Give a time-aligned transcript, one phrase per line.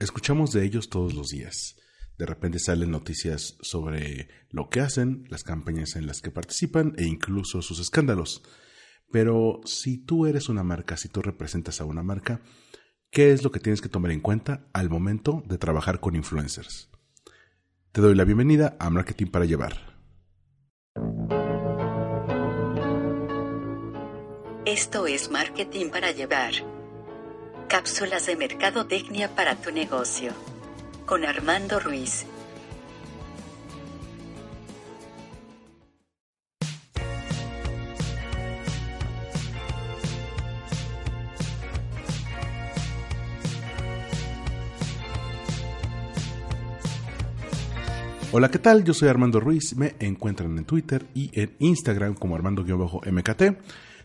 [0.00, 1.76] Escuchamos de ellos todos los días.
[2.16, 7.04] De repente salen noticias sobre lo que hacen, las campañas en las que participan e
[7.04, 8.42] incluso sus escándalos.
[9.12, 12.40] Pero si tú eres una marca, si tú representas a una marca,
[13.10, 16.88] ¿qué es lo que tienes que tomar en cuenta al momento de trabajar con influencers?
[17.92, 20.00] Te doy la bienvenida a Marketing para Llevar.
[24.64, 26.79] Esto es Marketing para Llevar
[27.70, 30.32] Cápsulas de Mercadotecnia para tu negocio.
[31.06, 32.26] Con Armando Ruiz.
[48.32, 48.82] Hola, ¿qué tal?
[48.82, 49.76] Yo soy Armando Ruiz.
[49.76, 53.42] Me encuentran en Twitter y en Instagram como Armando-MKT.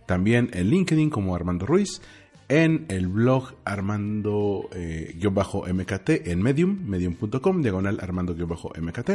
[0.06, 2.00] También en LinkedIn como Armando Ruiz
[2.48, 9.10] en el blog Armando-MKT en Medium, medium.com, diagonal Armando-MKT.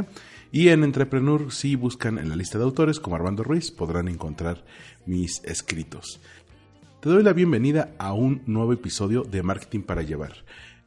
[0.53, 4.65] Y en Entrepreneur, si buscan en la lista de autores como Armando Ruiz, podrán encontrar
[5.07, 6.21] mis escritos.
[7.01, 10.35] Te doy la bienvenida a un nuevo episodio de Marketing para Llevar.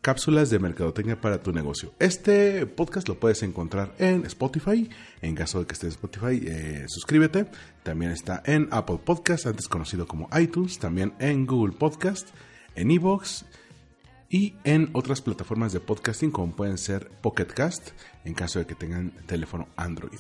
[0.04, 1.94] Cápsulas de mercadotecnia para tu negocio.
[1.98, 4.90] Este podcast lo puedes encontrar en Spotify.
[5.22, 7.46] En caso de que estés en Spotify, eh, suscríbete.
[7.84, 10.78] También está en Apple Podcast, antes conocido como iTunes.
[10.78, 12.28] También en Google Podcast,
[12.76, 13.46] en Evox
[14.30, 17.92] y en otras plataformas de podcasting como pueden ser Pocket Cast
[18.26, 20.20] en caso de que tengan teléfono Android.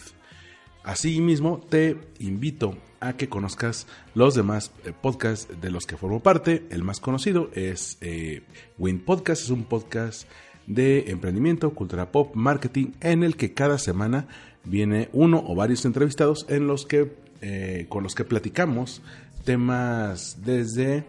[0.84, 6.66] Asimismo, te invito a que conozcas los demás eh, podcasts de los que formo parte.
[6.70, 8.44] El más conocido es eh,
[8.78, 10.28] Win Podcast, es un podcast
[10.67, 14.28] de emprendimiento, cultura pop, marketing, en el que cada semana
[14.66, 19.02] viene uno o varios entrevistados en los que, eh, con los que platicamos
[19.45, 21.06] temas desde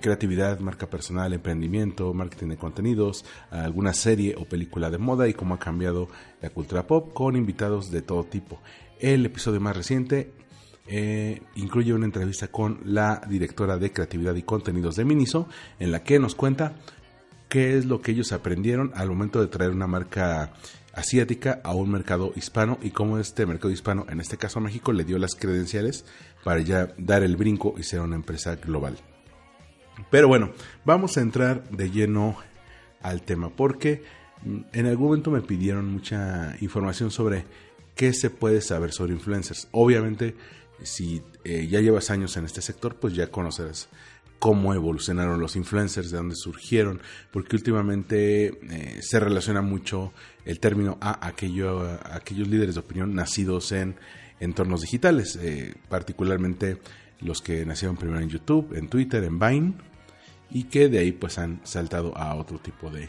[0.00, 5.54] creatividad, marca personal, emprendimiento, marketing de contenidos, alguna serie o película de moda y cómo
[5.54, 6.08] ha cambiado
[6.40, 8.60] la cultura pop con invitados de todo tipo.
[9.00, 10.32] El episodio más reciente
[10.86, 15.48] eh, incluye una entrevista con la directora de creatividad y contenidos de Miniso,
[15.78, 16.76] en la que nos cuenta
[17.48, 20.52] qué es lo que ellos aprendieron al momento de traer una marca
[20.94, 25.04] asiática a un mercado hispano y cómo este mercado hispano, en este caso México, le
[25.04, 26.04] dio las credenciales
[26.42, 28.96] para ya dar el brinco y ser una empresa global.
[30.10, 30.52] Pero bueno,
[30.84, 32.36] vamos a entrar de lleno
[33.02, 34.02] al tema porque
[34.42, 37.44] mm, en algún momento me pidieron mucha información sobre
[37.98, 39.66] ¿qué se puede saber sobre influencers?
[39.72, 40.36] Obviamente,
[40.84, 43.88] si eh, ya llevas años en este sector, pues ya conocerás
[44.38, 50.12] cómo evolucionaron los influencers, de dónde surgieron, porque últimamente eh, se relaciona mucho
[50.44, 53.96] el término a, aquello, aquellos líderes de opinión nacidos en
[54.38, 56.78] entornos digitales, eh, particularmente
[57.18, 59.74] los que nacieron primero en YouTube, en Twitter, en Vine,
[60.50, 63.08] y que de ahí pues han saltado a otro tipo de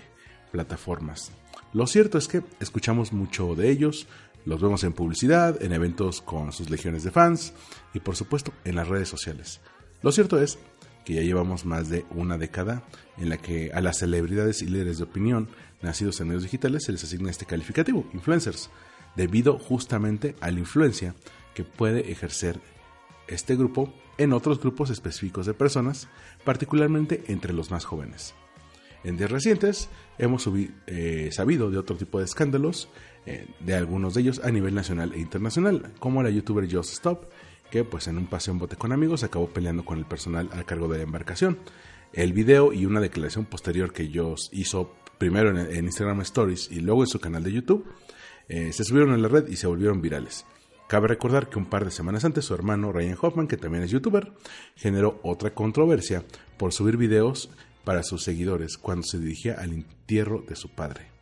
[0.52, 1.32] plataformas.
[1.74, 4.08] Lo cierto es que escuchamos mucho de ellos,
[4.46, 7.54] los vemos en publicidad, en eventos con sus legiones de fans
[7.94, 9.62] y por supuesto en las redes sociales.
[10.02, 10.60] Lo cierto es
[11.06, 12.84] que ya llevamos más de una década
[13.18, 15.50] en la que a las celebridades y líderes de opinión
[15.82, 18.70] nacidos en medios digitales se les asigna este calificativo, influencers,
[19.16, 21.16] debido justamente a la influencia
[21.54, 22.60] que puede ejercer
[23.28, 26.08] este grupo en otros grupos específicos de personas,
[26.44, 28.34] particularmente entre los más jóvenes.
[29.04, 30.50] En días recientes hemos
[30.88, 32.90] eh, sabido de otro tipo de escándalos
[33.25, 37.25] eh, de algunos de ellos a nivel nacional e internacional, como la youtuber Just Stop,
[37.69, 40.63] que pues en un paseo en bote con amigos acabó peleando con el personal a
[40.63, 41.59] cargo de la embarcación.
[42.13, 47.03] El video y una declaración posterior que Joss hizo primero en, Instagram Stories y luego
[47.03, 47.85] en su canal de YouTube
[48.47, 50.46] eh, se subieron a la red y se volvieron virales.
[50.88, 53.91] Cabe recordar que un par de semanas antes su hermano Ryan Hoffman, que también es
[53.91, 54.34] youtuber,
[54.75, 56.24] generó otra controversia
[56.57, 57.51] por subir videos
[57.84, 61.19] para sus seguidores cuando se dirigía al entierro de su padre.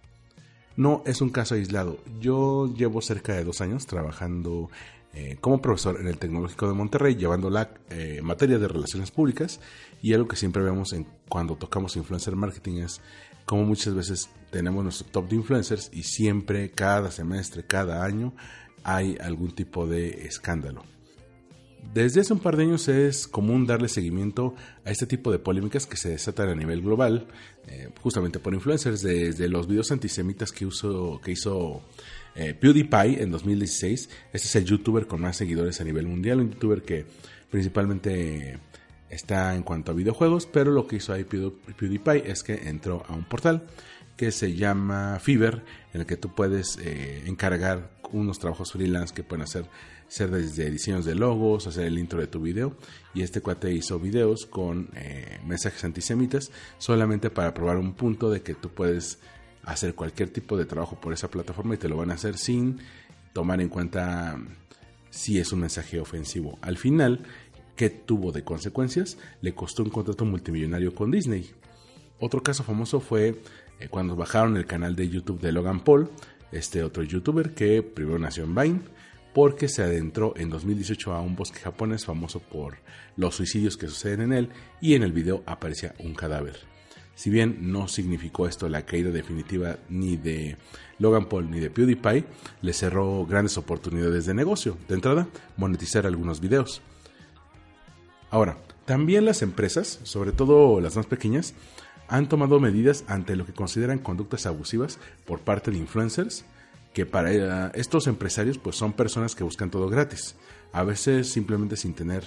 [0.77, 1.97] No es un caso aislado.
[2.19, 4.69] Yo llevo cerca de dos años trabajando
[5.13, 9.59] eh, como profesor en el Tecnológico de Monterrey, llevando la eh, materia de relaciones públicas
[10.01, 13.01] y algo que siempre vemos en, cuando tocamos influencer marketing es
[13.45, 18.33] como muchas veces tenemos nuestro top de influencers y siempre, cada semestre, cada año,
[18.83, 20.83] hay algún tipo de escándalo.
[21.93, 24.53] Desde hace un par de años es común darle seguimiento
[24.85, 27.27] a este tipo de polémicas que se desatan a nivel global,
[27.67, 30.67] eh, justamente por influencers, desde los videos antisemitas que,
[31.23, 31.81] que hizo
[32.35, 34.09] eh, PewDiePie en 2016.
[34.33, 37.05] Este es el youtuber con más seguidores a nivel mundial, un youtuber que
[37.49, 38.59] principalmente
[39.09, 43.13] está en cuanto a videojuegos, pero lo que hizo ahí PewDiePie es que entró a
[43.13, 43.63] un portal
[44.17, 49.23] que se llama Fiverr, en el que tú puedes eh, encargar unos trabajos freelance que
[49.23, 49.65] pueden hacer
[50.07, 52.75] ser desde diseños de logos, hacer el intro de tu video.
[53.13, 58.41] Y este cuate hizo videos con eh, mensajes antisemitas solamente para probar un punto de
[58.41, 59.19] que tú puedes
[59.63, 62.79] hacer cualquier tipo de trabajo por esa plataforma y te lo van a hacer sin
[63.33, 64.37] tomar en cuenta
[65.09, 66.57] si es un mensaje ofensivo.
[66.61, 67.23] Al final,
[67.75, 69.17] ¿qué tuvo de consecuencias?
[69.41, 71.51] Le costó un contrato multimillonario con Disney.
[72.19, 73.41] Otro caso famoso fue
[73.79, 76.09] eh, cuando bajaron el canal de YouTube de Logan Paul,
[76.51, 78.81] este otro youtuber que primero nació en Vine,
[79.33, 82.77] porque se adentró en 2018 a un bosque japonés famoso por
[83.15, 84.49] los suicidios que suceden en él
[84.81, 86.57] y en el video aparecía un cadáver.
[87.13, 90.55] Si bien no significó esto la caída definitiva ni de
[90.99, 92.25] Logan Paul ni de PewDiePie,
[92.61, 94.77] le cerró grandes oportunidades de negocio.
[94.87, 96.81] De entrada, monetizar algunos videos.
[98.29, 101.55] Ahora, también las empresas, sobre todo las más pequeñas,
[102.07, 106.45] han tomado medidas ante lo que consideran conductas abusivas por parte de influencers,
[106.93, 110.35] que para eh, estos empresarios pues son personas que buscan todo gratis,
[110.71, 112.23] a veces simplemente sin tener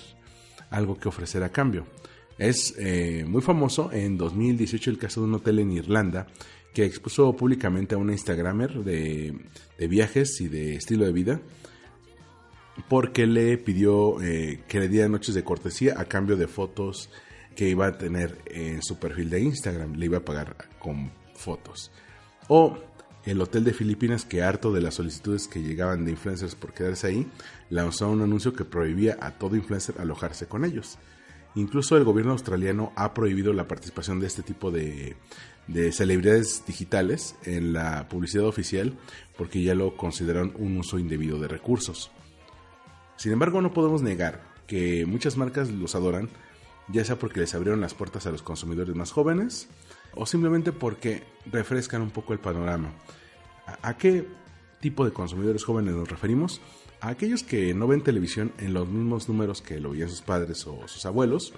[0.71, 1.87] algo que ofrecer a cambio.
[2.39, 6.27] Es eh, muy famoso en 2018 el caso de un hotel en Irlanda
[6.73, 9.37] que expuso públicamente a una Instagramer de,
[9.89, 11.41] viajes y de estilo de vida
[12.89, 17.11] porque le pidió eh, que le diera noches de cortesía a cambio de fotos
[17.55, 21.91] que iba a tener en su perfil de Instagram, le iba a pagar con fotos.
[22.49, 22.79] O
[23.25, 27.09] el hotel de Filipinas, que harto de las solicitudes que llegaban de influencers por quedarse
[27.09, 27.27] ahí,
[27.69, 30.99] lanzó un anuncio que prohibía a todo influencer alojarse con ellos.
[31.55, 35.17] Incluso el gobierno australiano ha prohibido la participación de este tipo de,
[35.67, 38.97] de celebridades digitales en la publicidad oficial
[39.37, 42.11] porque ya lo consideran un uso indebido de recursos.
[43.17, 46.31] Sin embargo, no podemos negar que muchas marcas los adoran
[46.93, 49.69] ya sea porque les abrieron las puertas a los consumidores más jóvenes
[50.15, 52.93] o simplemente porque refrescan un poco el panorama.
[53.83, 54.27] ¿A, qué
[54.81, 56.61] tipo de consumidores jóvenes nos referimos?
[57.01, 60.67] A aquellos que no ven televisión en los mismos números que lo veían sus padres
[60.67, 61.53] o sus abuelos,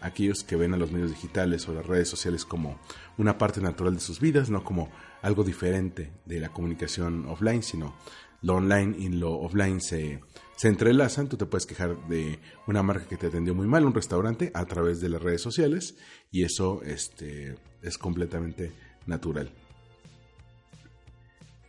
[0.00, 2.78] aquellos que ven a los medios digitales o las redes sociales como
[3.16, 4.90] una parte natural de sus vidas, no como
[5.22, 7.94] algo diferente de la comunicación offline, sino
[8.42, 10.20] lo online y lo offline se,
[10.56, 11.28] se entrelazan.
[11.28, 14.64] Tú te puedes quejar de una marca que te atendió muy mal, un restaurante, a
[14.64, 15.96] través de las redes sociales
[16.30, 18.72] y eso este, es completamente
[19.06, 19.50] natural.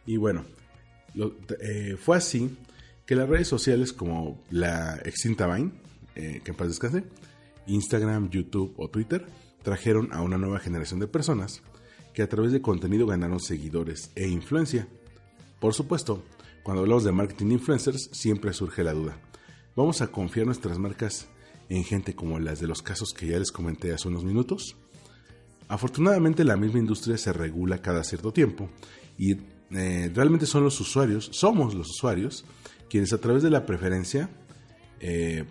[0.06, 0.46] Y bueno,
[1.60, 2.58] eh, fue así
[3.06, 5.72] que las redes sociales como la extinta Vine,
[6.16, 7.04] eh, que en paz descanse,
[7.68, 9.26] Instagram, YouTube o Twitter,
[9.64, 11.62] trajeron a una nueva generación de personas
[12.14, 14.88] que a través de contenido ganaron seguidores e influencia.
[15.60, 16.24] Por supuesto,
[16.64, 19.18] cuando hablamos de marketing influencers, siempre surge la duda.
[19.76, 21.28] ¿Vamos a confiar nuestras marcas
[21.70, 24.78] en gente como las de los casos que ya les comenté hace unos minutos?
[25.68, 28.70] Afortunadamente la misma industria se regula cada cierto tiempo
[29.18, 29.38] y
[29.72, 32.46] eh, realmente son los usuarios, somos los usuarios,
[32.90, 34.30] quienes a través de la preferencia,
[35.00, 35.46] eh,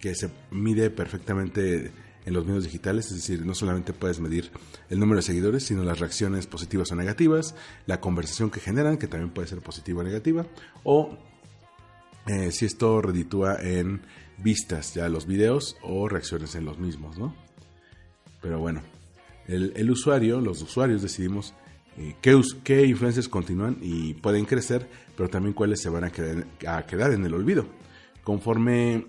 [0.00, 1.90] que se mide perfectamente
[2.24, 4.50] en los medios digitales, es decir, no solamente puedes medir
[4.90, 7.54] el número de seguidores, sino las reacciones positivas o negativas,
[7.86, 10.46] la conversación que generan, que también puede ser positiva o negativa,
[10.84, 11.18] o
[12.26, 14.02] eh, si esto reditúa en
[14.38, 17.34] vistas ya los videos o reacciones en los mismos, ¿no?
[18.40, 18.82] Pero bueno,
[19.46, 21.54] el, usuario, los usuarios decidimos
[21.96, 26.12] eh, qué, qué influencias continúan y pueden crecer, pero también cuáles se van a
[26.68, 27.66] a quedar en el olvido.
[28.24, 29.06] Conforme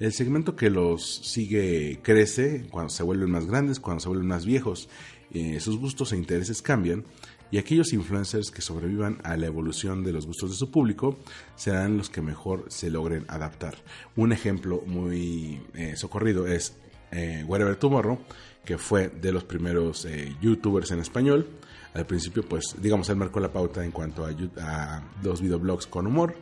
[0.00, 4.46] el segmento que los sigue crece cuando se vuelven más grandes, cuando se vuelven más
[4.46, 4.88] viejos,
[5.32, 7.04] eh, sus gustos e intereses cambian
[7.50, 11.18] y aquellos influencers que sobrevivan a la evolución de los gustos de su público
[11.54, 13.74] serán los que mejor se logren adaptar.
[14.16, 16.76] Un ejemplo muy eh, socorrido es
[17.10, 18.18] eh, Whatever Tomorrow,
[18.64, 21.48] que fue de los primeros eh, youtubers en español.
[21.92, 24.30] Al principio, pues, digamos, él marcó la pauta en cuanto a,
[24.60, 26.36] a los videoblogs con humor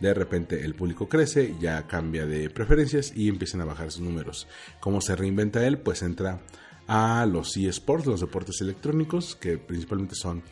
[0.00, 4.46] de repente el público crece, ya cambia de preferencias y empiezan a bajar sus números.
[4.80, 5.78] ¿Cómo se reinventa él?
[5.78, 6.40] Pues entra
[6.86, 10.42] a los eSports, los deportes electrónicos, que principalmente son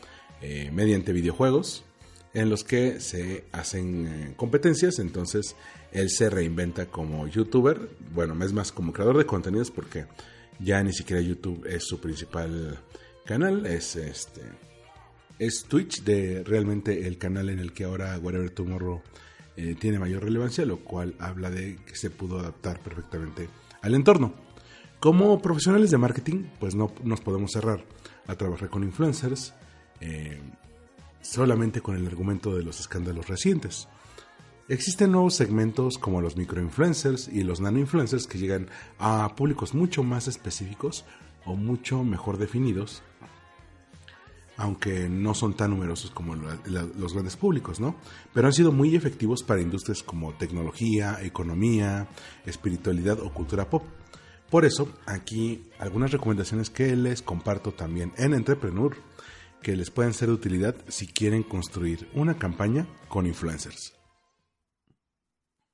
[0.41, 1.83] eh, mediante videojuegos,
[2.33, 5.55] en los que se hacen eh, competencias, entonces
[5.91, 10.05] él se reinventa como youtuber, bueno, es más como creador de contenidos porque
[10.59, 12.79] ya ni siquiera YouTube es su principal
[13.25, 14.41] canal, es este
[15.39, 19.01] es Twitch de realmente el canal en el que ahora Whatever Tomorrow
[19.57, 23.49] eh, tiene mayor relevancia, lo cual habla de que se pudo adaptar perfectamente
[23.81, 24.33] al entorno.
[24.99, 27.83] Como profesionales de marketing, pues no nos podemos cerrar
[28.27, 29.53] a trabajar con influencers
[29.99, 30.39] eh,
[31.21, 33.87] solamente con el argumento de los escándalos recientes.
[34.69, 38.67] Existen nuevos segmentos como los microinfluencers y los nanoinfluencers que llegan
[38.99, 41.05] a públicos mucho más específicos
[41.45, 43.01] o mucho mejor definidos
[44.57, 47.95] aunque no son tan numerosos como los grandes públicos, ¿no?
[48.33, 52.07] Pero han sido muy efectivos para industrias como tecnología, economía,
[52.45, 53.83] espiritualidad o cultura pop.
[54.49, 58.95] Por eso, aquí algunas recomendaciones que les comparto también en Entrepreneur
[59.61, 63.93] que les pueden ser de utilidad si quieren construir una campaña con influencers.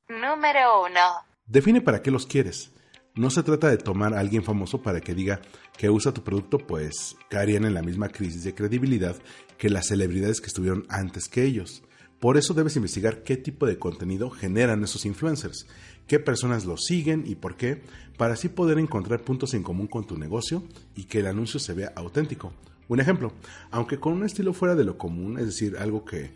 [0.10, 1.00] Número 1.
[1.46, 2.72] Define para qué los quieres.
[3.16, 5.40] No se trata de tomar a alguien famoso para que diga
[5.78, 9.16] que usa tu producto, pues caerían en la misma crisis de credibilidad
[9.60, 11.84] que las celebridades que estuvieron antes que ellos.
[12.20, 15.68] Por eso debes investigar qué tipo de contenido generan esos influencers,
[16.08, 17.84] qué personas los siguen y por qué,
[18.18, 20.64] para así poder encontrar puntos en común con tu negocio
[20.96, 22.52] y que el anuncio se vea auténtico.
[22.88, 23.32] Un ejemplo,
[23.70, 26.32] aunque con un estilo fuera de lo común, es decir, algo que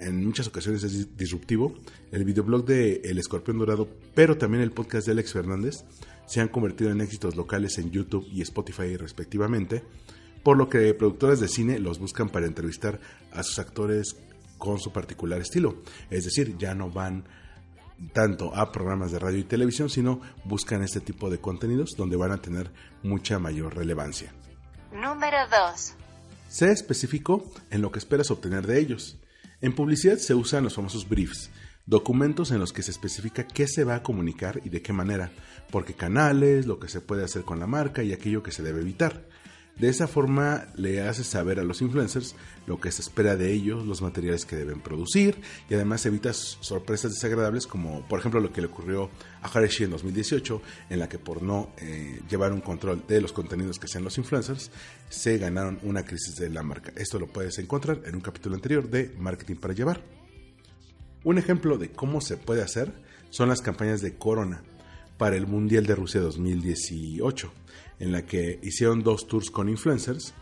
[0.00, 1.74] en muchas ocasiones es disruptivo,
[2.10, 5.84] el videoblog de El Escorpión Dorado, pero también el podcast de Alex Fernández,
[6.30, 9.82] se han convertido en éxitos locales en YouTube y Spotify respectivamente,
[10.44, 13.00] por lo que productoras de cine los buscan para entrevistar
[13.32, 14.16] a sus actores
[14.56, 15.82] con su particular estilo.
[16.08, 17.24] Es decir, ya no van
[18.12, 22.30] tanto a programas de radio y televisión, sino buscan este tipo de contenidos donde van
[22.30, 22.70] a tener
[23.02, 24.32] mucha mayor relevancia.
[24.92, 25.36] Número
[25.72, 25.94] 2.
[26.48, 29.18] Sé específico en lo que esperas obtener de ellos.
[29.60, 31.50] En publicidad se usan los famosos briefs,
[31.90, 35.32] documentos en los que se especifica qué se va a comunicar y de qué manera,
[35.72, 38.62] por qué canales, lo que se puede hacer con la marca y aquello que se
[38.62, 39.28] debe evitar.
[39.76, 43.86] De esa forma le haces saber a los influencers lo que se espera de ellos,
[43.86, 48.60] los materiales que deben producir y además evitas sorpresas desagradables como por ejemplo lo que
[48.60, 49.10] le ocurrió
[49.42, 53.32] a Hareshi en 2018 en la que por no eh, llevar un control de los
[53.32, 54.70] contenidos que sean los influencers
[55.08, 56.92] se ganaron una crisis de la marca.
[56.94, 60.19] Esto lo puedes encontrar en un capítulo anterior de Marketing para Llevar.
[61.22, 62.92] Un ejemplo de cómo se puede hacer
[63.28, 64.62] son las campañas de Corona
[65.18, 67.52] para el Mundial de Rusia 2018,
[67.98, 70.32] en la que hicieron dos tours con influencers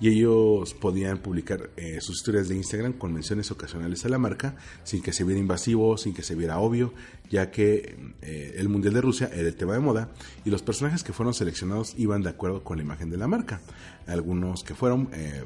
[0.00, 4.56] y ellos podían publicar eh, sus historias de Instagram con menciones ocasionales a la marca
[4.82, 6.92] sin que se viera invasivo, sin que se viera obvio,
[7.30, 10.10] ya que eh, el Mundial de Rusia era el tema de moda
[10.44, 13.60] y los personajes que fueron seleccionados iban de acuerdo con la imagen de la marca.
[14.06, 15.08] Algunos que fueron...
[15.12, 15.44] Eh,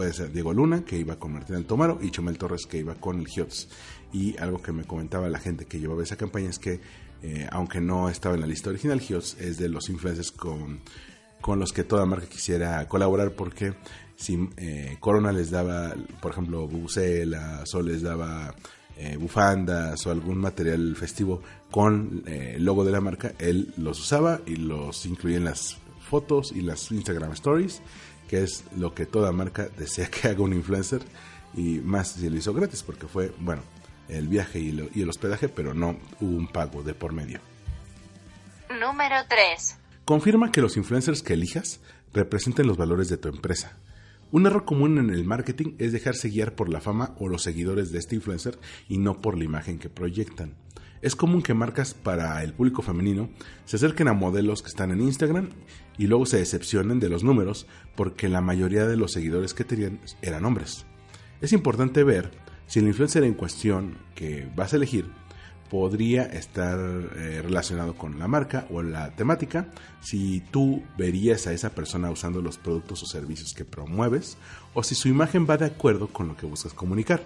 [0.00, 3.20] puede ser Diego Luna, que iba con Martín Altomaro, y Chomel Torres, que iba con
[3.20, 3.68] el Hiots.
[4.14, 6.80] Y algo que me comentaba la gente que llevaba esa campaña es que,
[7.22, 10.80] eh, aunque no estaba en la lista original, Hiots es de los influencers con,
[11.42, 13.74] con los que toda marca quisiera colaborar, porque
[14.16, 18.54] si eh, Corona les daba, por ejemplo, bucela, Sol les daba
[18.96, 24.40] eh, bufandas o algún material festivo con el logo de la marca, él los usaba
[24.46, 25.76] y los incluía en las
[26.08, 27.82] fotos y las Instagram stories
[28.30, 31.02] que es lo que toda marca desea que haga un influencer
[31.52, 33.62] y más si lo hizo gratis porque fue, bueno,
[34.08, 37.40] el viaje y, y el hospedaje, pero no hubo un pago de por medio.
[38.80, 39.76] Número 3.
[40.04, 41.80] Confirma que los influencers que elijas
[42.14, 43.76] representen los valores de tu empresa.
[44.30, 47.90] Un error común en el marketing es dejarse guiar por la fama o los seguidores
[47.90, 50.54] de este influencer y no por la imagen que proyectan.
[51.02, 53.30] Es común que marcas para el público femenino
[53.64, 55.48] se acerquen a modelos que están en Instagram
[55.96, 57.66] y luego se decepcionen de los números
[57.96, 60.84] porque la mayoría de los seguidores que tenían eran hombres.
[61.40, 62.30] Es importante ver
[62.66, 65.06] si el influencer en cuestión que vas a elegir
[65.70, 69.68] podría estar eh, relacionado con la marca o la temática,
[70.02, 74.36] si tú verías a esa persona usando los productos o servicios que promueves
[74.74, 77.22] o si su imagen va de acuerdo con lo que buscas comunicar.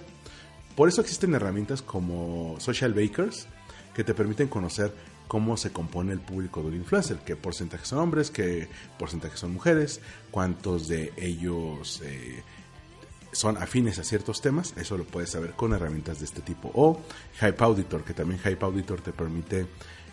[0.77, 3.49] Por eso existen herramientas como Social Bakers,
[3.95, 4.93] que te permiten conocer
[5.29, 9.53] cómo se compone el público de un influencer, qué porcentaje son hombres, qué porcentaje son
[9.53, 12.43] mujeres, cuántos de ellos eh,
[13.33, 16.71] son afines a ciertos temas, eso lo puedes saber con herramientas de este tipo.
[16.75, 17.01] O
[17.41, 19.67] Hype Auditor, que también Hype Auditor te permite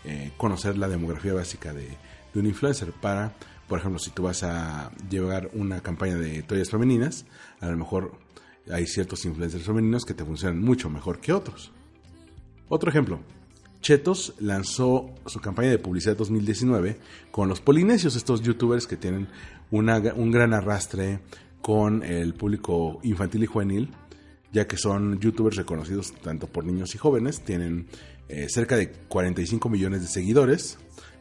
[0.05, 1.87] eh, conocer la demografía básica de,
[2.33, 3.33] de, un influencer para,
[3.67, 7.25] por ejemplo, si tú vas a llevar una campaña de toallas femeninas,
[7.59, 8.13] a lo mejor
[8.71, 11.71] hay ciertos influencers femeninos que te funcionan mucho mejor que otros.
[12.69, 13.19] Otro ejemplo,
[13.81, 16.97] Chetos lanzó su campaña de publicidad 2019
[17.31, 19.27] con los polinesios, estos youtubers que tienen
[19.71, 21.19] un gran arrastre
[21.61, 23.89] con el público infantil y juvenil,
[24.53, 27.87] ya que son youtubers reconocidos tanto por niños y jóvenes, tienen
[28.29, 30.77] eh, cerca de 45 millones de seguidores,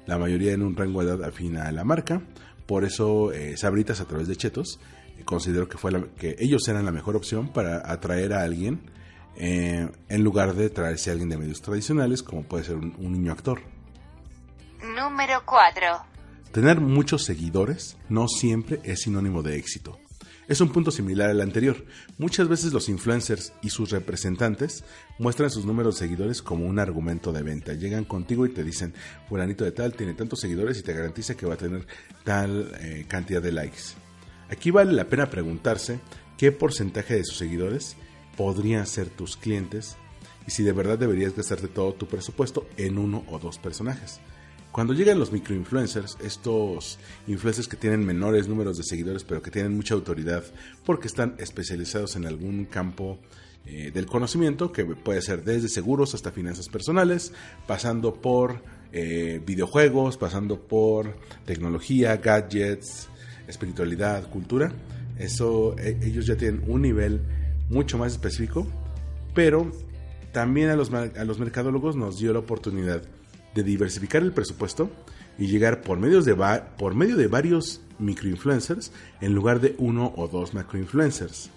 [0.06, 2.22] la mayoría en un rango de edad afín a la marca,
[2.66, 4.80] por eso eh, Sabritas a través de Chetos
[5.18, 8.80] eh, considero que, fue que ellos eran la mejor opción para atraer a alguien
[9.36, 13.12] eh, en lugar de traerse a alguien de medios tradicionales como puede ser un, un
[13.12, 13.60] niño actor.
[14.82, 15.86] Número 4.
[16.52, 19.98] Tener muchos seguidores no siempre es sinónimo de éxito.
[20.50, 21.84] Es un punto similar al anterior.
[22.18, 24.82] Muchas veces los influencers y sus representantes
[25.20, 27.74] muestran sus números de seguidores como un argumento de venta.
[27.74, 28.92] Llegan contigo y te dicen,
[29.28, 31.86] fulanito de tal tiene tantos seguidores y te garantiza que va a tener
[32.24, 33.94] tal eh, cantidad de likes.
[34.50, 36.00] Aquí vale la pena preguntarse
[36.36, 37.96] qué porcentaje de sus seguidores
[38.40, 39.98] podrían ser tus clientes
[40.46, 44.18] y si de verdad deberías gastarte todo tu presupuesto en uno o dos personajes.
[44.72, 49.76] Cuando llegan los microinfluencers, estos influencers que tienen menores números de seguidores pero que tienen
[49.76, 50.42] mucha autoridad
[50.86, 53.18] porque están especializados en algún campo
[53.66, 57.34] eh, del conocimiento, que puede ser desde seguros hasta finanzas personales,
[57.66, 63.10] pasando por eh, videojuegos, pasando por tecnología, gadgets,
[63.46, 64.72] espiritualidad, cultura.
[65.18, 67.20] Eso e, ellos ya tienen un nivel
[67.70, 68.66] mucho más específico,
[69.34, 69.72] pero
[70.32, 73.02] también a los, a los mercadólogos nos dio la oportunidad
[73.54, 74.90] de diversificar el presupuesto
[75.38, 76.36] y llegar por, medios de
[76.76, 81.50] por medio de varios microinfluencers en lugar de uno o dos macroinfluencers.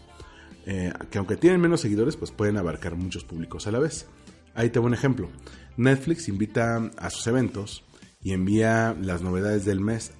[0.65, 4.07] Eh, que aunque tienen menos seguidores, pues pueden abarcar muchos públicos a la vez.
[4.55, 5.29] Ahí tengo un ejemplo.
[5.75, 7.83] Netflix invita a sus eventos
[8.21, 10.13] y envía las novedades del mes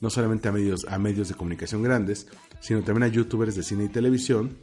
[0.00, 2.26] no solamente a medios, a medios de comunicación grandes,
[2.60, 4.58] sino también a youtubers de cine y televisión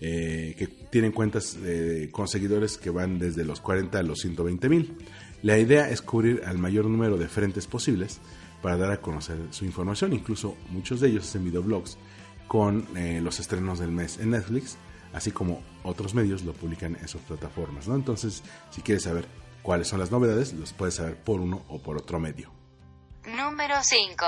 [0.00, 4.68] eh, que tienen cuentas eh, con seguidores que van desde los 40 a los 120
[4.68, 4.96] mil.
[5.42, 8.20] La idea es cubrir al mayor número de frentes posibles
[8.62, 10.12] para dar a conocer su información.
[10.12, 11.98] Incluso muchos de ellos hacen videoblogs
[12.46, 14.76] con eh, los estrenos del mes en Netflix,
[15.12, 17.86] así como otros medios lo publican en sus plataformas.
[17.86, 17.94] ¿no?
[17.94, 19.26] Entonces, si quieres saber
[19.62, 22.50] cuáles son las novedades, los puedes saber por uno o por otro medio.
[23.26, 24.24] Número 5.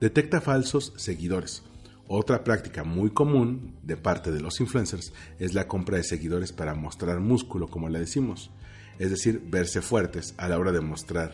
[0.00, 1.62] Detecta falsos seguidores.
[2.08, 6.74] Otra práctica muy común de parte de los influencers es la compra de seguidores para
[6.74, 8.50] mostrar músculo, como le decimos
[8.98, 11.32] es decir, verse fuertes a la hora de mostrar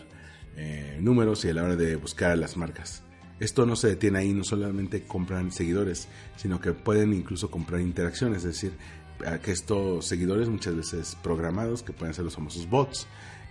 [0.56, 3.02] eh, números y a la hora de buscar a las marcas.
[3.40, 8.38] Esto no se detiene ahí, no solamente compran seguidores, sino que pueden incluso comprar interacciones,
[8.38, 8.72] es decir,
[9.42, 13.06] que estos seguidores muchas veces programados, que pueden ser los famosos bots,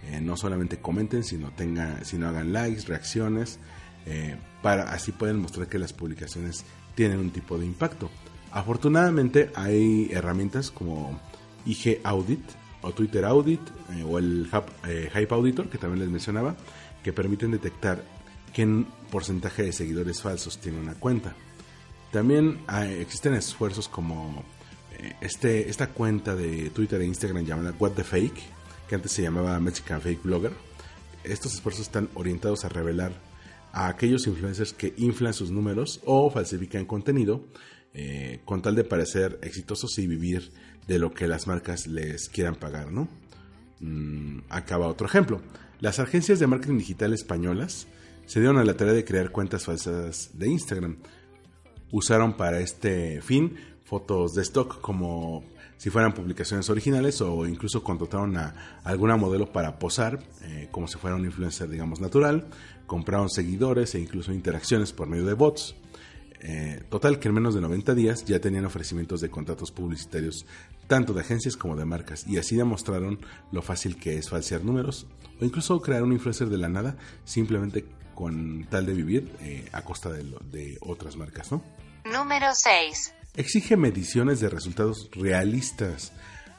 [0.09, 3.59] eh, no solamente comenten, sino, tengan, sino hagan likes, reacciones,
[4.05, 6.65] eh, para así pueden mostrar que las publicaciones
[6.95, 8.09] tienen un tipo de impacto.
[8.51, 11.19] Afortunadamente hay herramientas como
[11.65, 12.43] IG Audit,
[12.83, 13.61] o Twitter Audit
[13.93, 14.49] eh, o el
[14.87, 16.55] eh, Hype Auditor que también les mencionaba,
[17.03, 18.03] que permiten detectar
[18.53, 21.35] qué porcentaje de seguidores falsos tiene una cuenta.
[22.11, 22.59] También
[22.99, 24.43] existen esfuerzos como
[24.99, 28.39] eh, este, esta cuenta de Twitter e Instagram llamada What the Fake,
[28.87, 30.53] que antes se llamaba Mexican Fake Blogger.
[31.23, 33.13] Estos esfuerzos están orientados a revelar
[33.73, 37.43] a aquellos influencers que inflan sus números o falsifican contenido
[38.45, 40.51] con tal de parecer exitosos y vivir
[40.87, 43.07] de lo que las marcas les quieran pagar, ¿no?
[43.79, 45.41] Mm, acaba otro ejemplo.
[45.79, 47.87] Las agencias de marketing digital españolas
[48.25, 50.97] se dieron a la tarea de crear cuentas falsas de Instagram.
[51.91, 55.43] Usaron para este fin fotos de stock como
[55.77, 60.97] si fueran publicaciones originales o incluso contrataron a alguna modelo para posar eh, como si
[60.97, 62.45] fuera un influencer digamos natural,
[62.85, 65.75] compraron seguidores e incluso interacciones por medio de bots.
[66.45, 70.45] Eh, total que en menos de 90 días ya tenían ofrecimientos de contratos publicitarios
[70.87, 73.19] tanto de agencias como de marcas y así demostraron
[73.53, 75.07] lo fácil que es falsear números
[75.39, 79.83] o incluso crear un influencer de la nada simplemente con tal de vivir eh, a
[79.83, 81.63] costa de, de otras marcas, ¿no?
[82.05, 83.22] Número 6.
[83.35, 86.13] Exige mediciones de resultados realistas.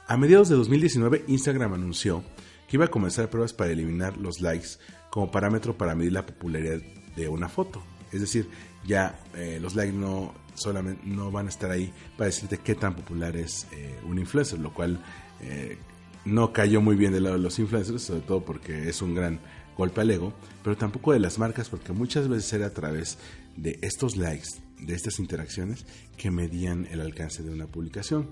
[0.07, 2.21] A mediados de 2019 Instagram anunció
[2.67, 4.71] que iba a comenzar pruebas para eliminar los likes
[5.09, 6.81] como parámetro para medir la popularidad
[7.15, 7.81] de una foto.
[8.11, 8.49] Es decir,
[8.85, 12.93] ya eh, los likes no solamente no van a estar ahí para decirte qué tan
[12.93, 15.01] popular es eh, un influencer, lo cual
[15.39, 15.77] eh,
[16.25, 19.39] no cayó muy bien del lado de los influencers, sobre todo porque es un gran
[19.77, 23.17] golpe al ego, pero tampoco de las marcas, porque muchas veces era a través
[23.55, 25.85] de estos likes, de estas interacciones,
[26.17, 28.29] que medían el alcance de una publicación.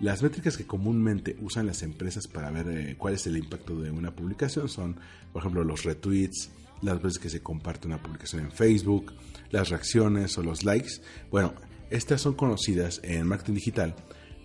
[0.00, 4.14] Las métricas que comúnmente usan las empresas para ver cuál es el impacto de una
[4.14, 4.96] publicación son,
[5.32, 9.12] por ejemplo, los retweets, las veces que se comparte una publicación en Facebook,
[9.50, 11.00] las reacciones o los likes.
[11.30, 11.54] Bueno,
[11.90, 13.94] estas son conocidas en marketing digital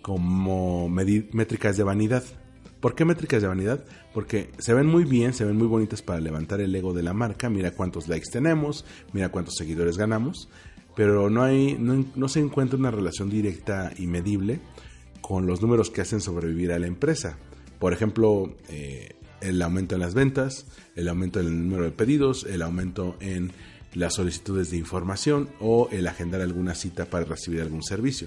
[0.02, 2.22] como métricas de vanidad.
[2.80, 3.84] ¿Por qué métricas de vanidad?
[4.14, 7.12] Porque se ven muy bien, se ven muy bonitas para levantar el ego de la
[7.12, 7.50] marca.
[7.50, 10.48] Mira cuántos likes tenemos, mira cuántos seguidores ganamos,
[10.98, 14.58] pero no, hay, no, se encuentra una relación directa y medible
[15.20, 17.38] con los números que hacen sobrevivir a la empresa.
[17.78, 22.42] Por ejemplo, eh, el aumento en las ventas, el aumento en el número de pedidos,
[22.50, 23.52] el aumento en
[23.94, 28.26] las solicitudes de información o el agendar alguna cita para recibir algún servicio.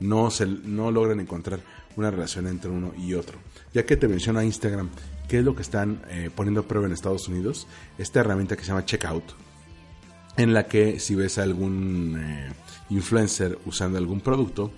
[0.00, 1.60] No, se, no logran encontrar
[1.94, 3.38] una relación entre uno y otro.
[3.72, 4.90] Ya que te menciona Instagram,
[5.28, 7.68] ¿qué es lo que están eh, poniendo a prueba en Estados Unidos?
[7.98, 9.22] Esta herramienta que se llama Checkout,
[10.36, 12.52] en la que si ves a algún eh,
[12.90, 14.72] influencer usando algún producto,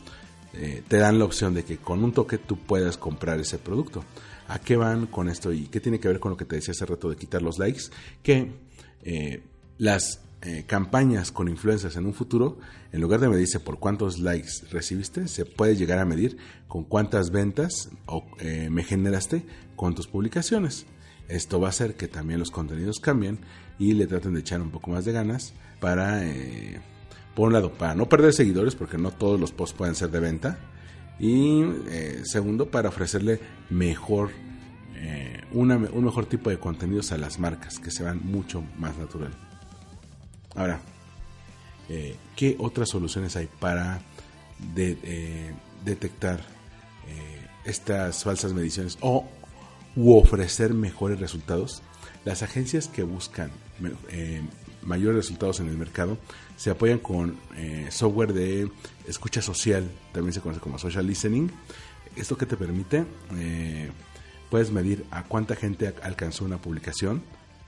[0.55, 4.05] eh, te dan la opción de que con un toque tú puedas comprar ese producto.
[4.49, 6.73] ¿A qué van con esto y qué tiene que ver con lo que te decía
[6.73, 7.85] hace rato de quitar los likes?
[8.23, 8.53] Que
[9.03, 9.43] eh,
[9.79, 10.21] las
[10.67, 12.59] campañas con influencers en un futuro,
[12.91, 16.37] en lugar de medirse por cuántos likes recibiste, se puede llegar a medir
[16.67, 18.25] con cuántas ventas o,
[18.69, 19.45] me generaste
[19.77, 20.85] con tus publicaciones.
[21.29, 23.39] Esto va a hacer que también los contenidos cambien
[23.79, 26.81] y le traten de echar un poco más de ganas para, eh,
[27.35, 30.21] por un lado, para no perder seguidores, porque no todos los posts pueden ser de
[30.21, 30.59] venta.
[31.19, 34.31] Y eh, segundo, para ofrecerle mejor,
[34.97, 35.69] eh, un
[36.05, 39.33] mejor tipo de contenidos a las marcas, que se van mucho más natural.
[40.55, 40.81] Ahora,
[42.37, 44.01] ¿qué otras soluciones hay para
[45.85, 46.41] detectar
[47.65, 49.27] estas falsas mediciones o
[49.97, 51.83] u ofrecer mejores resultados,
[52.25, 53.51] las agencias que buscan
[54.11, 54.43] eh,
[54.83, 56.19] mayores resultados en el mercado
[56.57, 58.71] se apoyan con eh, software de
[59.07, 61.51] escucha social, también se conoce como social listening.
[62.17, 63.05] Esto que te permite,
[63.37, 63.91] eh,
[64.51, 67.23] puedes medir a cuánta gente alcanzó una publicación,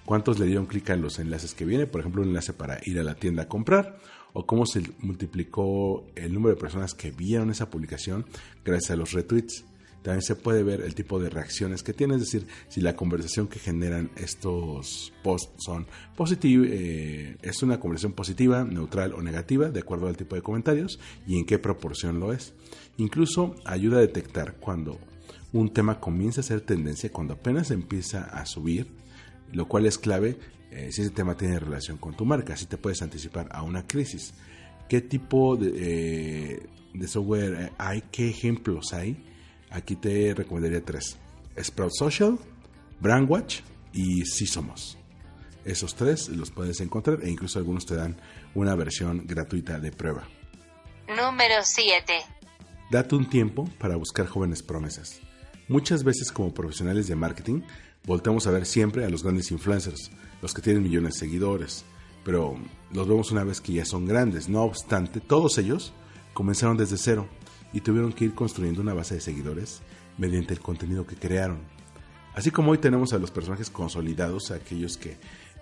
[0.05, 2.99] cuántos le dieron clic a los enlaces que viene, por ejemplo, un enlace para ir
[2.99, 3.99] a la tienda a comprar,
[4.33, 8.27] o cómo se multiplicó el número de personas que vieron esa publicación
[8.65, 9.65] gracias a los retweets.
[10.05, 13.49] También se puede ver el tipo de reacciones que tiene, es decir, si la conversación
[13.49, 19.81] que generan estos posts son positivos, eh, es una conversación positiva, neutral o negativa, de
[19.81, 22.53] acuerdo al tipo de comentarios y en qué proporción lo es.
[22.99, 25.01] Incluso ayuda a detectar cuando
[25.55, 28.89] un tema comienza a ser tendencia, cuando apenas empieza a subir,
[29.53, 30.37] lo cual es clave
[30.71, 33.87] eh, si ese tema tiene relación con tu marca, así te puedes anticipar a una
[33.87, 34.35] crisis.
[34.87, 38.03] ¿Qué tipo de, eh, de software hay?
[38.13, 39.33] ¿Qué ejemplos hay?
[39.75, 41.17] Aquí te recomendaría tres.
[41.61, 42.39] Sprout Social,
[43.01, 43.61] Brandwatch
[43.93, 44.97] y Si Somos.
[45.65, 48.17] Esos tres los puedes encontrar e incluso algunos te dan
[48.55, 50.29] una versión gratuita de prueba.
[51.09, 52.13] Número 7.
[52.93, 55.21] Date un tiempo para buscar jóvenes promesas.
[55.67, 57.63] Muchas veces como profesionales de marketing
[58.05, 61.85] volteamos a ver siempre a los grandes influencers, los que tienen millones de seguidores,
[62.25, 62.57] pero
[62.93, 64.49] los vemos una vez que ya son grandes.
[64.49, 65.93] No obstante, todos ellos
[66.33, 67.29] comenzaron desde cero
[67.75, 69.83] y tuvieron que ir construyendo una base de seguidores
[70.17, 71.59] mediante el contenido que crearon.
[72.35, 75.19] Así como hoy tenemos a los personajes consolidados, aquellos que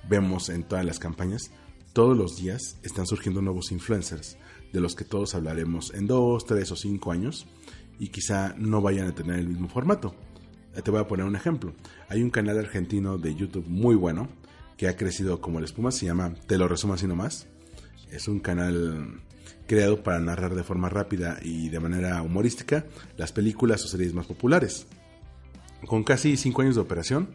[0.09, 1.51] vemos en todas las campañas,
[1.93, 4.37] todos los días están surgiendo nuevos influencers,
[4.73, 7.47] de los que todos hablaremos en dos, tres o cinco años,
[7.99, 10.15] y quizá no vayan a tener el mismo formato.
[10.83, 11.75] Te voy a poner un ejemplo.
[12.09, 14.29] Hay un canal argentino de YouTube muy bueno,
[14.77, 17.47] que ha crecido como la espuma, se llama Te lo resumo así nomás.
[18.13, 19.23] Es un canal
[19.67, 22.85] creado para narrar de forma rápida y de manera humorística
[23.17, 24.87] las películas o series más populares.
[25.87, 27.31] Con casi 5 años de operación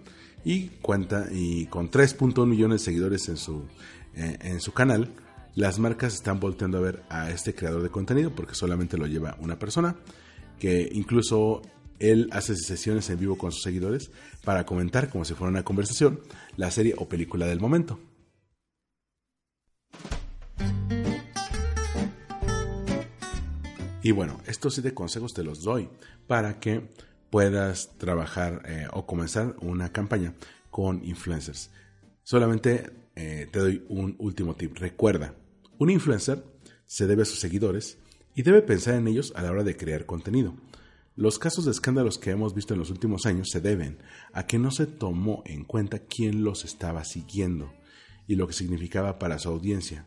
[0.46, 3.66] y, cuenta, y con 3.1 millones de seguidores en su,
[4.16, 5.10] eh, en su canal,
[5.56, 9.36] las marcas están volteando a ver a este creador de contenido porque solamente lo lleva
[9.40, 9.96] una persona,
[10.60, 11.64] que incluso
[12.00, 14.12] él hace sesiones en vivo con sus seguidores
[14.44, 16.20] para comentar como si fuera una conversación
[16.56, 18.00] la serie o película del momento.
[24.08, 25.90] Y bueno, estos siete consejos te los doy
[26.28, 26.88] para que
[27.30, 30.34] puedas trabajar eh, o comenzar una campaña
[30.70, 31.72] con influencers.
[32.24, 34.78] Solamente eh, te doy un último tip.
[34.78, 35.36] Recuerda,
[35.78, 36.42] un influencer
[36.86, 37.98] se debe a sus seguidores
[38.34, 40.56] y debe pensar en ellos a la hora de crear contenido.
[41.18, 43.98] Los casos de escándalos que hemos visto en los últimos años se deben
[44.32, 47.74] a que no se tomó en cuenta quién los estaba siguiendo
[48.26, 50.06] y lo que significaba para su audiencia,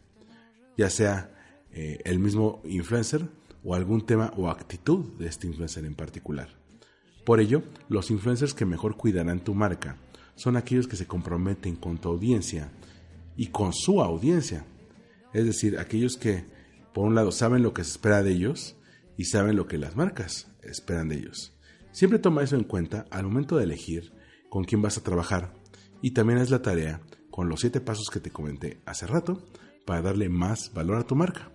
[0.78, 3.28] ya sea eh, el mismo influencer
[3.64, 6.48] o algún tema o actitud de este influencer en particular.
[7.24, 9.96] Por ello, los influencers que mejor cuidarán tu marca
[10.34, 12.70] son aquellos que se comprometen con tu audiencia
[13.36, 14.64] y con su audiencia.
[15.32, 16.44] Es decir, aquellos que,
[16.94, 18.76] por un lado, saben lo que se espera de ellos
[19.16, 21.52] y saben lo que las marcas esperan de ellos.
[21.92, 24.12] Siempre toma eso en cuenta al momento de elegir
[24.48, 25.52] con quién vas a trabajar
[26.02, 29.46] y también es la tarea con los siete pasos que te comenté hace rato
[29.84, 31.50] para darle más valor a tu marca.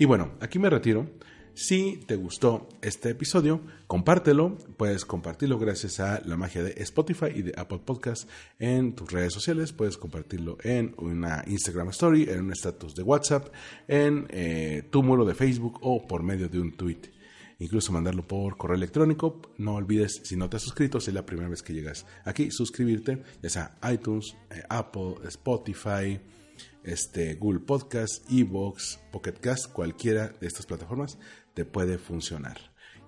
[0.00, 1.10] Y bueno, aquí me retiro.
[1.52, 4.56] Si te gustó este episodio, compártelo.
[4.78, 8.26] Puedes compartirlo gracias a la magia de Spotify y de Apple Podcasts
[8.58, 9.74] en tus redes sociales.
[9.74, 13.48] Puedes compartirlo en una Instagram Story, en un status de WhatsApp,
[13.88, 17.02] en eh, tu muro de Facebook o por medio de un tweet.
[17.58, 19.42] Incluso mandarlo por correo electrónico.
[19.58, 22.50] No olvides, si no te has suscrito, si es la primera vez que llegas aquí,
[22.50, 26.18] suscribirte, ya sea iTunes, eh, Apple, Spotify
[26.84, 31.18] este, Google Podcast, Evox, Pocket Cast, cualquiera de estas plataformas
[31.54, 32.58] te puede funcionar.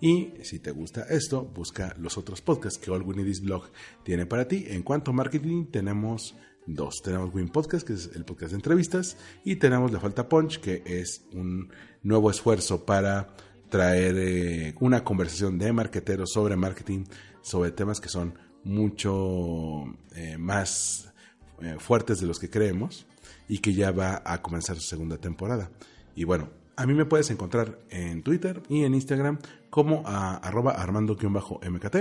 [0.01, 3.71] Y si te gusta esto, busca los otros podcasts que All Blog
[4.03, 4.65] tiene para ti.
[4.69, 6.35] En cuanto a marketing, tenemos
[6.67, 7.03] dos.
[7.03, 10.83] Tenemos Win Podcast, que es el podcast de entrevistas, y tenemos La Falta Punch, que
[10.85, 11.71] es un
[12.03, 13.29] nuevo esfuerzo para
[13.69, 17.05] traer eh, una conversación de marketeros sobre marketing,
[17.41, 19.85] sobre temas que son mucho
[20.17, 21.13] eh, más
[21.61, 23.07] eh, fuertes de los que creemos
[23.49, 25.71] y que ya va a comenzar su segunda temporada.
[26.15, 30.73] Y bueno, A mí me puedes encontrar en Twitter y en Instagram como a arroba
[30.73, 31.97] armando-mkt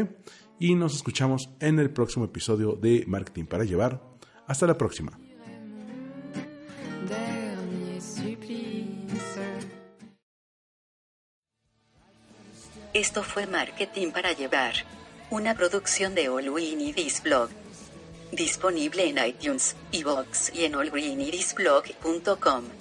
[0.60, 4.02] y nos escuchamos en el próximo episodio de Marketing para Llevar.
[4.48, 5.20] Hasta la próxima.
[12.94, 14.74] Esto fue Marketing para Llevar,
[15.30, 17.50] una producción de All y Blog.
[18.32, 22.81] Disponible en iTunes, iVoox y en allgreenidisblog.com.